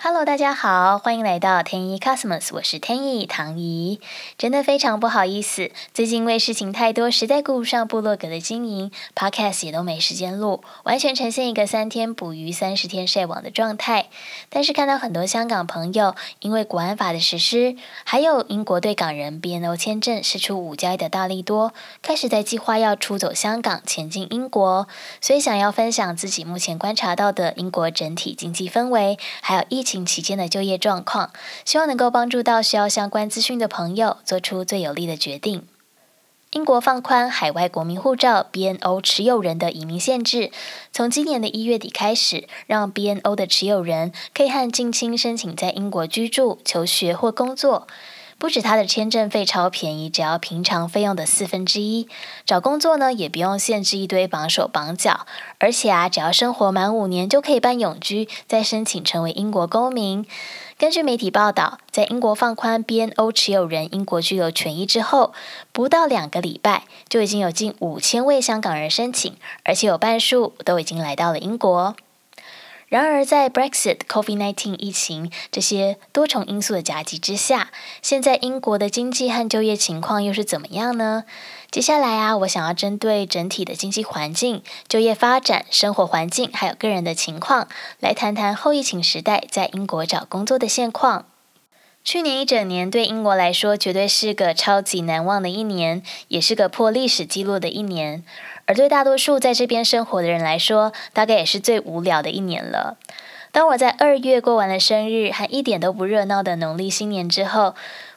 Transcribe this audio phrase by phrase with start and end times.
[0.00, 4.00] Hello，大家好，欢迎来到天意 Cosmos，我是天意唐怡。
[4.38, 14.06] 真的非常不好意思，最近因为事情太多，实在顾不上部落格的经营，Podcast 也都没时间录，完全呈现一个三天捕鱼三十天晒网的状态。
[14.48, 17.74] 但是看到很多香港朋友因为国安法的实施，
[18.04, 21.72] 还有英国对港人 BNO 签证释出五加一的大力多，
[22.02, 24.86] 开始在计划要出走香港前进英国，
[25.20, 31.32] 所以想要分享自己目前观察到的英国整体经济氛围，还有疫情期间的就业状况，
[31.64, 35.66] 希望能够帮助到需要相关资讯的朋友做出最有利的决定。
[36.52, 40.50] 英国放宽海外国民护照 （BNO） 持有人的移民限制，
[40.92, 47.86] 从今年的一月底开始，让 BNO 的持有人可以和近亲申请在英国居住、求学或工作。
[48.38, 52.08] 不止他的签证费超便宜，只要平常费用的四分之一。
[52.46, 55.26] 找工作呢，也不用限制一堆绑手绑脚，
[55.58, 60.24] 而且啊，只要生活满五年就可以办永居，再申请成为英国公民。
[60.78, 65.32] 根据媒体报道，在英国放宽 BNO 持有人英国居留权益之后，
[65.72, 71.96] 不到两个礼拜，就已经有近五千位香港人申请，而且有半数都已经来到了英国。
[72.88, 81.24] 然而，在 Brexit、COVID-19 疫情这些多重因素的夹击之下，现在英国的经济和就业情况又是怎么样呢？
[81.70, 87.68] 接下来啊，我想要针对整体的经济环境、就业发展、生活环境，还有个人的情况，
[88.00, 91.26] 来谈谈后疫情时代在英国找工作的现况。
[92.04, 98.24] 去年一整年对英国来说，绝对是个超级难忘的一年，也是个破历史记录的一年。
[98.64, 102.96] 而对大多数在这边生活的人来说，大概也是最无聊的一年了。
[103.52, 107.74] 当我在二月过完了生日和一点都不热闹的农历新年之后，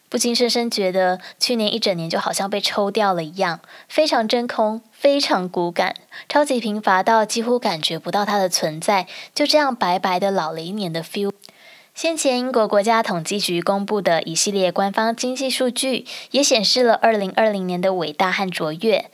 [0.09, 5.96] 不禁深深觉得去年一整年就好像被抽掉了一样，非常真空，非常骨感，
[6.28, 11.32] 超级贫乏到几乎感觉不到它的存在，就这样白白的老了一年的 feel。
[11.94, 19.11] 先前英国国家统计局公布的一系列官方经济数据，也显示了二零二零年的伟大和卓越。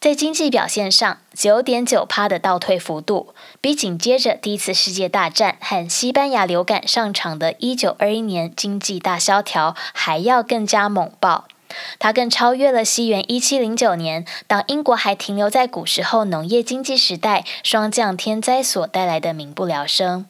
[0.00, 11.46] 在经济表现上，九点九趴的倒退幅度，比紧接着第一次世界大战和西班牙流感上场的一九二一年经济大萧条还要更加猛爆。
[11.98, 20.26] 它更超越了西元一七零九年，当英国还停留在古时候农业经济时代霜降天灾所带来的民不聊生。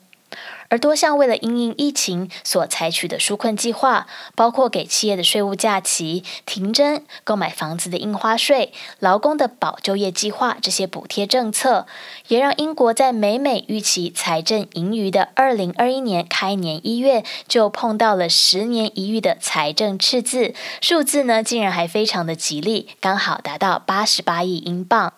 [0.69, 11.87] 而多项为了因应疫情所采取的纾困计划，包括给企业的税务假期、停征购买房子的印花税、劳工的保就业计划这些补贴政策，
[12.29, 25.13] 也让英国在每每预期财政盈余的二零二一年开年一月，就碰到了十年一遇的财政赤字，数字呢竟然还非常的吉利，刚好达到八十八亿英镑。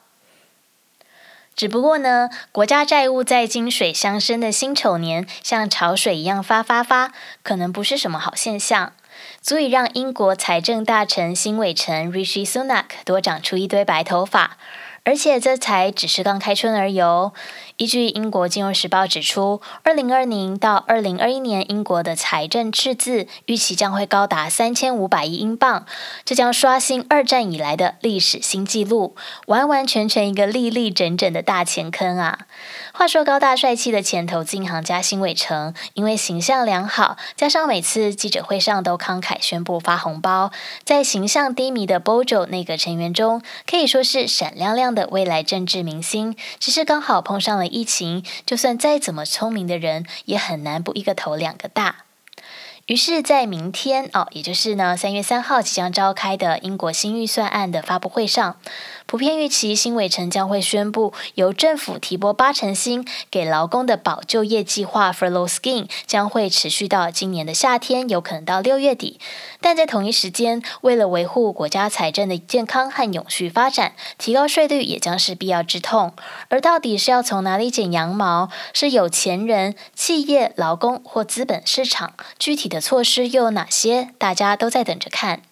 [1.62, 7.12] 只不过呢，国家债务在金水相生的辛丑年，像潮水一样发发发，
[7.44, 8.94] 可能不是什么好现象，
[9.40, 14.56] 足以让英国财政大臣新伟成 Rishi Sunak 多长出一堆白头发。
[15.04, 17.32] 而且这才只是刚开春而已哦。
[17.76, 25.86] 依据英国金融时报指出，二零二零到二零二一年，英国的财政赤字预期将会高达三千五百亿英镑，
[26.24, 29.16] 这将刷新二战以来的历史新纪录，
[29.46, 32.40] 完完全全一个立立整整的大钱坑啊！
[32.92, 40.50] 话说高大帅气的前投资银行家辛伟成，因为形象良好，加上每次记者会上都慷慨宣布发红包，
[40.84, 46.36] 在形象低迷的 Bojo 内阁成员中，可以说是闪亮亮的未来政治明星。
[46.58, 52.04] 只是刚好碰上了疫情，就算再怎么聪明的人，也很难不一个头两个大。
[52.86, 58.56] 于是，在明天哦，也就是呢三月三号即将召开的英国新预算案的发布会上，
[59.06, 69.20] 普遍预期新伟成将会宣布由政府提拨八成薪给劳工的保就业计划 （Furlough Scheme） 将会持续到今年的夏天，有可能到六月底。
[69.60, 76.12] 但在同一时间，为了维护国家财政的健康和永续发展，提高税率也将是必要之痛。
[76.48, 78.50] 而到底是要从哪里剪羊毛？
[78.72, 82.14] 是有钱人、企业、劳工或资本市场？
[82.40, 84.08] 具体的措施又有哪些？
[84.18, 85.42] 大家都在等着看。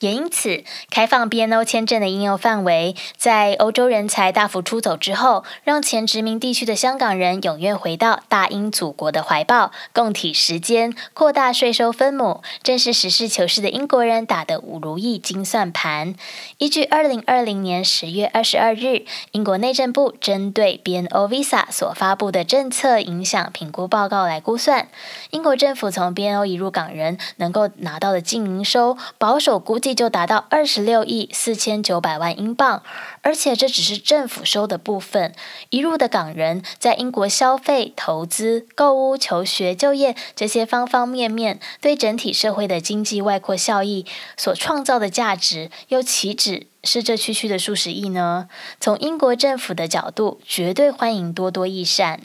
[0.00, 16.14] 也因此，开放 BNO 签证的应用范围，在欧洲人才大幅出走之后，让前殖民地区的香港人踊跃回到大英祖国的怀抱，共体时间，扩大税收分母，正是实事求是的英国人打的五如意金算盘。
[16.56, 24.88] 依据二零二零年十月二十二日，英国内政部针对 BNO Visa 所发布的政策影响评估报告来估算，
[25.28, 29.89] 英国政府从 BNO 移入港人能够拿到的净营收，保守估计。
[29.94, 32.82] 就达到二十六亿四千九百万英镑，
[33.22, 35.34] 而且这只是政府收的部分。
[35.70, 44.06] 移入的港人在英国消费、投资、购物、求学、就业这些方方面面，对整体社会的经济外扩效益
[44.36, 48.48] 所创造的价值，又岂止是这区区的数十亿呢？
[48.80, 52.20] 从英国政府的角度，绝对欢迎多多益善。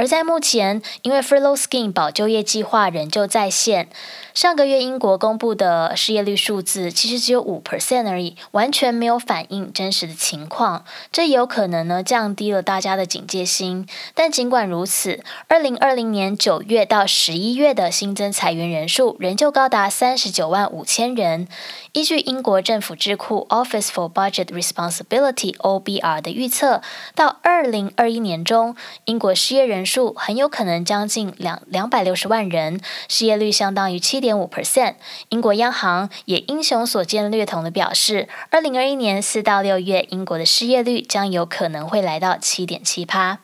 [0.00, 3.90] 而在目前，因为 Furlough Scheme 保就业计划仍旧在线，
[4.32, 10.86] 上个月英国公布的失业率数字其实只有五 percent 而已，完全没有反映真实的情况。
[11.12, 13.86] 这有可能呢降低了大家的警戒心。
[14.14, 21.46] 但尽管如此，二零二零年九月到十一月的新增裁员人数仍旧高达三十九万五千人。
[21.92, 26.80] 依据英国政府智库 Office for Budget Responsibility（OBR） 的预测，
[27.14, 28.74] 到二零二一年中，
[29.04, 34.94] 英国失业人数数很有可能将近两两百六十万人，失业率相当于七点五 percent。
[35.30, 43.40] 英国央行也英雄所见略同的表示，二零二一年四到六月，英国的失业率将有可能会来到七点七趴。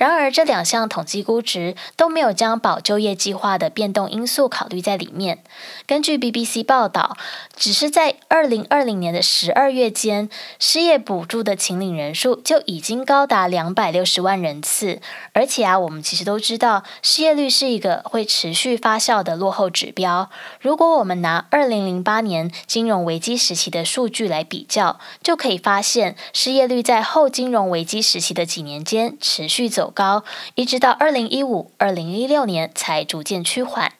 [0.00, 5.44] 然而，这两项统计估值都没有将保就业计划的变动因素考虑在里面。
[5.86, 7.18] 根据 BBC 报道，
[7.54, 15.02] 只是在二零二零年的十二月间，失业补助的请领人数就已经高达两百六十万人次。
[15.34, 20.30] 而且啊，我们其实都知道，失业率是一个会持续发酵的落后指标。
[20.62, 33.92] 如果我们拿二零零八年金融危机时期的数据来比较，就可以发现，失业率在后金融危机时期的几年间持续走高，一直到二零一五、二零一六年才逐渐趋缓。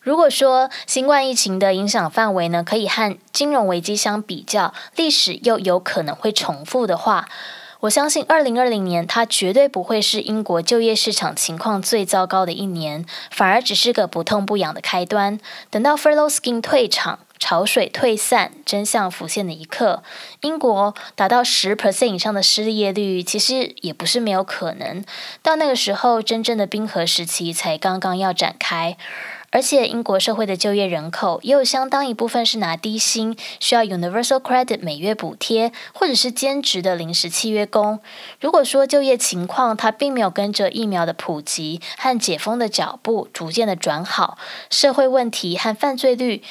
[0.00, 7.28] 如果说新冠疫情的影响范围呢，可以和金融危机相比较，历史又有可能会重复的话，
[7.80, 15.38] 我相信二零二零年它绝对不会是英国就业市场情况最糟糕的一年，反而只是个不痛不痒的开端。
[15.70, 17.20] 等到 Furlough Scheme 退场。
[17.40, 20.02] 潮水退散，真相浮现的一刻，
[20.40, 25.04] 英国达到十 percent 以上的失业率，其实也不是没有可能。
[25.40, 28.96] 到那个时候，真正的冰河时期才刚刚要展开。
[29.50, 38.00] 而且，英国社会的就业人口也有相当一部分是拿低薪，需要 Universal Credit 每月补贴，或者是兼职的临时契约工。
[38.40, 44.36] 如果说就业情况它并没有跟着疫苗的普及和解封的脚步逐渐的转好，
[44.70, 46.42] 社会问题和犯罪率。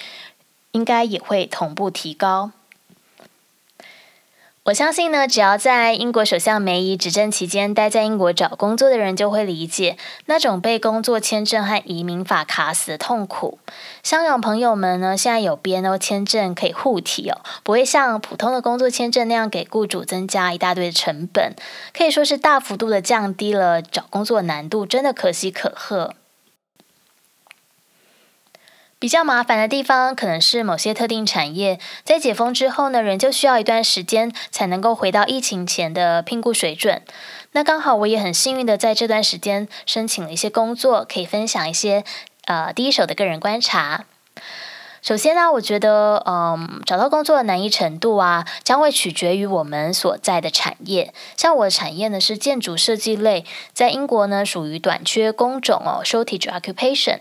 [0.73, 2.51] 应该也会同步提高。
[4.67, 13.59] 我相信呢，只要在英国首相梅姨执政期间待在英国找工作的人，就会理解那种被工作签证和移民法卡死的痛苦。
[14.03, 21.55] 香港朋友们呢，现在有 BNO 签证可以护体哦，不会像普通的工作签证那样给雇主增加一大堆的成本，
[21.97, 26.13] 可以说是大幅度的降低了找工作难度，真的可喜可贺。
[28.99, 37.03] 比较麻烦的地方，可能是某些特定产业在解封之后呢，仍旧需要一段时间才能够回到疫情前的聘雇水准。
[37.51, 42.03] 那刚好我也很幸运的在这段时间申请了一些工作，可以分享一些
[42.45, 44.05] 呃第一手的个人观察。
[45.07, 51.13] 首先呢，我觉得，嗯，找到工作的难易程度啊，将会取决于我们所在的产业。
[51.38, 57.19] 像我的产业呢是建筑设计类，在英国呢属于短缺工种哦，shortage occupation。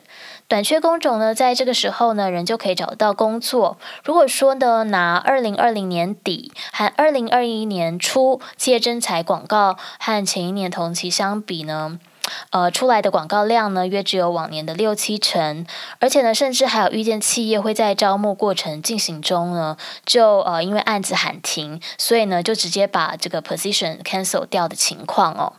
[0.49, 3.79] 短缺工种呢，在这个时候呢，人就可以找到工作。
[4.03, 12.00] 如果说呢，拿二零二零年底和二零二一年初企业征才广告和前一年同期相比呢？
[12.50, 15.67] 呃，出来的广告量呢，约只有往年的六七成，
[16.01, 25.53] 而且呢，甚至还有遇见企业会在招募过程进行中呢，就呃因为案子喊停，所以呢，就直接把这个 position cancel 掉的情况哦。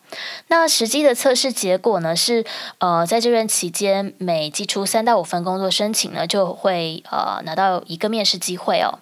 [0.48, 2.46] 那实际的测试结果呢，是
[2.80, 9.00] 呃在这段期间，每寄出三到五份工作申请呢，就会呃拿到一个面试机会哦。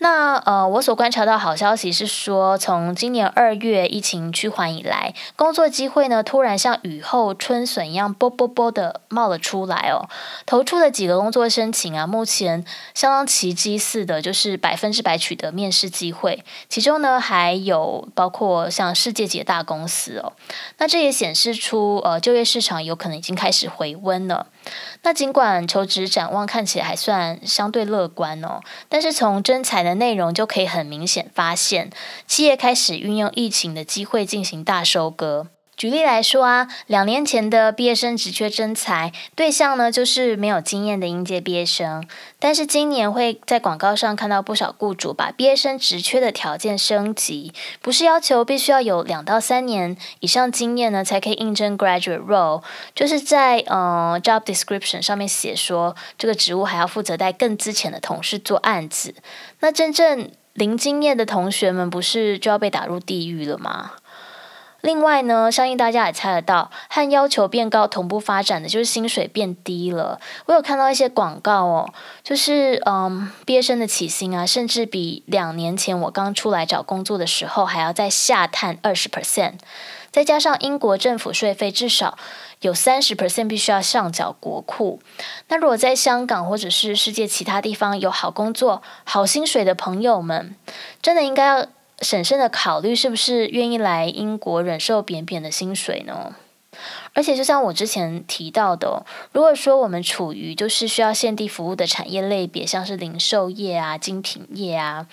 [0.00, 10.08] 那呃，我所观察到好消息是说，从今年二月疫情趋缓以来，工作机会呢突然像雨后春笋一样，啵啵啵的冒了出来哦。
[10.46, 12.64] 投出的几个工作申请啊，目前
[12.94, 16.44] 相当奇迹似的，就是百分之百取得面试机会。
[16.68, 20.32] 其中呢，还有包括像世界级大公司哦。
[20.78, 24.46] 那这也显示出呃，就业市场有可能已经开始回温了。
[25.02, 31.90] 那尽管求职展望看起来还算相对乐观哦，但是从征才的内容就可以很明显发现，
[32.26, 35.48] 企业开始运用疫情的机会进行大收割。
[35.78, 42.04] 举例来说啊，两年前的毕业生职缺征才对象呢，就是没有经验的应届毕业生。
[42.40, 59.14] 但是今年会在广告上看到不少雇主把毕业生职缺的条件升级，不是要求必须要有两到三年以上经验呢，才可以应征 graduate role，就是在呃 job description 上面写说，这个职务还要负责带更资浅的同事做案子。
[59.60, 63.92] 那真正零经验的同学们，不是就要被打入地狱了吗？
[64.82, 70.20] 另外呢，相信大家也猜得到，和要求变高同步发展的就是薪水变低了。
[70.46, 71.90] 我有看到一些广告哦，
[72.22, 79.54] 就是嗯，毕业生的起薪啊，甚至比两年前我刚出来找工作的时候还要再下探二十 percent。
[80.12, 82.16] 再加上英国政府税费至少
[82.60, 85.00] 有三十 percent 必须要上缴国库。
[85.48, 90.54] 那如果在香港或者是世界其他地方有好工作、好薪水的朋友们，
[91.02, 91.66] 真的应该要。
[92.00, 96.34] 审慎的考虑是不是愿意来英国忍受扁扁的薪水呢？
[97.12, 105.08] 而且就像我之前提到的，如果说我们处于就是需要现地服务的产业类别，像是零售业啊、精品业啊。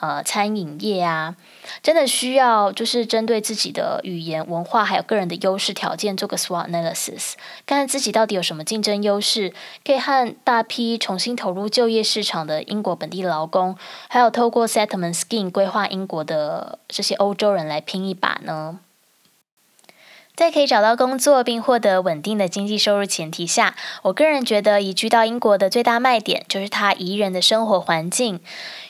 [0.00, 1.34] 呃，餐饮业啊，
[1.82, 7.32] 真的需要就是针对自己的语言、文化还有个人的优势条件做个 SWOT analysis，
[7.66, 9.52] 看看自己到底有什么竞争优势，
[9.84, 13.76] 可以和大批重新投入就业市场的英国本地劳工，
[14.08, 18.78] 还有透过 settlement scheme 规划英国的这些欧洲人来拼一把呢。
[20.36, 28.38] 在可以找到工作并获得稳定的经济收入前提下，我个人觉得移居到英国的最大卖点就是它宜人的生活环境。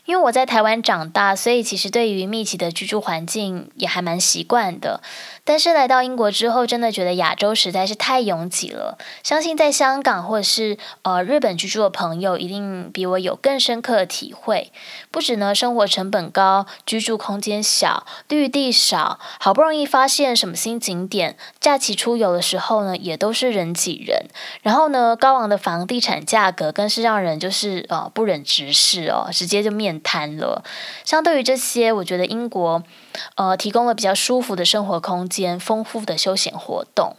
[0.09, 5.03] 因为我在台湾长大，所以其实对于密集的居住环境也还蛮习惯的。
[5.45, 8.97] 但是来到英国之后，真的觉得亚洲实在是太拥挤了。
[9.23, 14.73] 相信在香港或者是呃日本居住的朋友，一定比我有更深刻的体会。
[15.11, 24.25] 不止呢，生活成本高，居住空间小，绿地少，好不容易发现什么新景点，假期出游的时候呢，也都是人挤人。
[24.63, 29.98] 然后呢，高昂的房地产价格更是让人就是呃不忍直视哦，直接就面。
[29.99, 30.63] 谈了，
[31.05, 32.83] 相对于这些，我觉得英国，
[33.37, 37.17] 呃，提供了比较舒服的生活空间，丰富的休闲活动。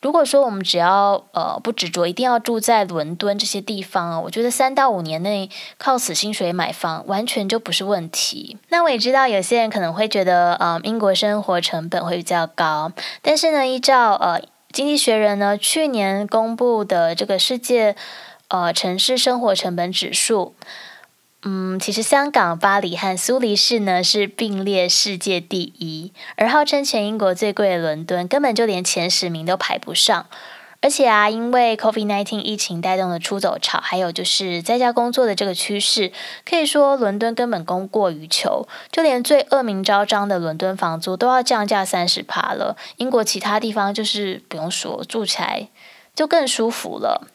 [0.00, 8.58] 如果说我们只要呃不执着一定要住在伦敦这些地方啊，我觉得三到五年内靠死薪水买房完全就不是问题。
[8.68, 17.96] 那我也知道有些人可能会觉得，呃，英国生活成本会比较高，但是呢，依照呃经济学人呢去年公布的这个世界
[18.46, 20.54] 呃城市生活成本指数。
[21.44, 30.26] 嗯，其实香港、巴黎和苏黎世呢是并列世界第一，而号称全英国最贵的伦敦根本就连前十名都排不上。
[30.80, 36.12] 而且啊，因为 COVID-19 疫情带动的出走潮，还有就是在家工作的这个趋势，
[36.48, 42.76] 可以说伦敦根本供过于求，就连最恶名昭彰的伦敦房租都要降价三十趴了。
[42.96, 45.68] 英国其他地方就是不用说，住起来
[46.14, 47.28] 就更舒服了。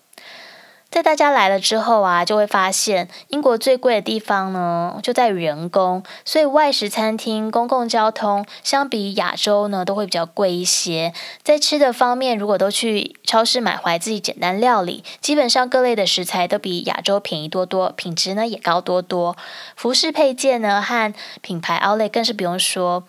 [0.94, 6.04] 在大家来了之后啊，就会发现英国最贵的地方呢，就在于人工。
[6.24, 11.12] 所以外食餐厅、公共交通相比亚洲呢，都会比较贵一些。
[11.42, 19.36] 在吃的方面，如果都去超市买回自己简单料理，基本上各类的食材都比亚洲便宜多多，品质呢也高多多。
[19.76, 23.04] 服饰配件呢和品牌 Outlet 更是不用说。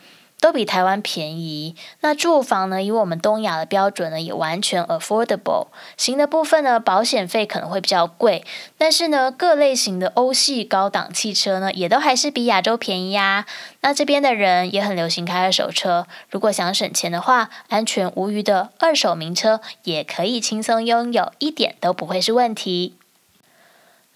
[0.45, 1.75] 都比台湾便宜。
[2.03, 2.83] 那住房呢？
[2.83, 5.69] 以我们东亚的标准呢，也完全 affordable。
[5.97, 8.45] 行的部分呢，保险费可能会比较贵，
[8.77, 13.47] 但是呢，各类型的欧系高档汽车呢，也都还是比亚洲便宜呀。
[13.81, 16.07] 那这边的人也很流行开二手车。
[16.29, 22.97] 如果想省钱的话，安全无虞的二手名车也可以轻松拥有，一点都不会是问题。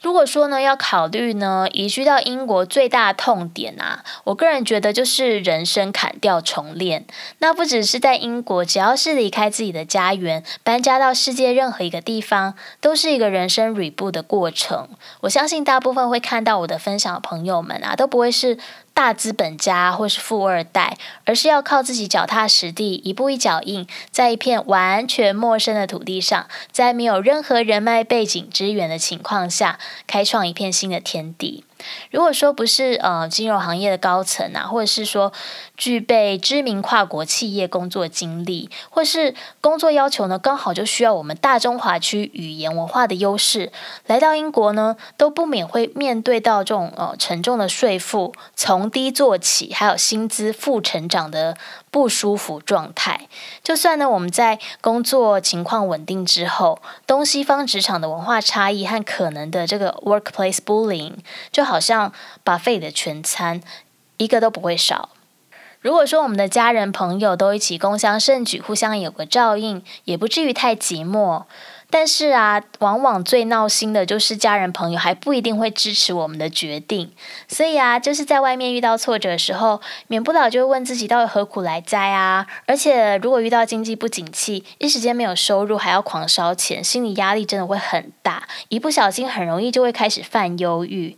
[0.01, 7.05] 如果说呢，要考虑呢移居到英国最大的痛点啊，我个人觉得就是人生砍掉重练。
[7.39, 14.89] 那不只是在英国，只要是离开自己的家园，搬家到世界任何一个地方，都是一个人生 reboot 的过程。
[15.23, 18.57] 我相信大部分会看到我的分享的朋友们啊，都不会是。
[18.99, 29.79] 大资本家或是富二代，而是要靠自己脚踏实地，一步一脚印，在一片完全陌生的土地上，在没有任何人脉背景支援的情况下，
[30.09, 31.63] 开创一片新的天地。
[32.11, 35.33] 如果说不是呃金融行业的高层啊，或者是说
[35.77, 43.73] 具备知名跨国企业工作经历，或是工作要求呢刚好就需要我们大中华区语言文化的优势，
[44.07, 51.57] 来到英国呢都不免会面对到这种呃沉重的税负，从低做起，还有薪资负成长的。
[51.91, 53.29] 不舒服状态，
[53.63, 61.15] 就算呢，我们在工作情况稳定之后，东西方职场的文化差异和可能的这个 workplace bullying，
[61.51, 63.61] 就好像把费的全餐
[64.17, 65.11] 一个都不会少。
[65.81, 71.45] 如果说我们的家人朋友都一起共襄盛举，互相有个照应，也不至于太寂寞。
[71.91, 77.13] 但是啊，往往最闹心的就是家人朋友还不一定会支持我们的决定。
[77.47, 82.47] 所以啊，就是在外面遇到挫折的时候，免不了就会问自己到底何苦来哉啊！
[82.67, 91.17] 而且如果遇到经济不景气，一时间没有收入，还要狂烧钱，心理压力真的会很大，一不小心很容易就会开始犯忧郁。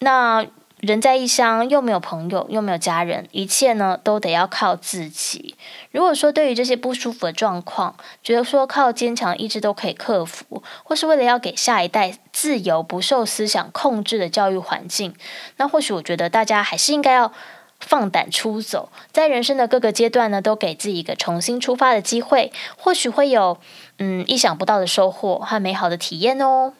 [0.00, 0.46] 那。
[0.80, 5.56] 人在异乡，又没有朋友，又没有家人，一切呢都得要靠自己。
[5.90, 15.14] 如果说对于这些不舒服的状况，觉得说靠坚强意志都可以克服，或是为了要给下一代自由、不受思想控制的教育环境，
[15.56, 17.32] 那或许我觉得大家还是应该要
[17.80, 23.56] 放胆出走，在人生的各个阶段呢，都给自己一个重新出发的机会，或许会有
[23.98, 26.74] 嗯意想不到的收获和美好的体验哦。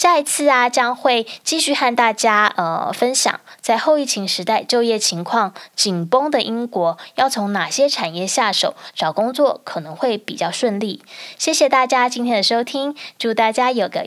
[0.00, 11.02] 下一次啊，将会继续和大家呃分享，在后疫情时代就业情况紧绷的英国，要从哪些产业下手找工作可能会比较顺利。
[11.36, 14.06] 谢谢大家今天的收听，祝大家有个。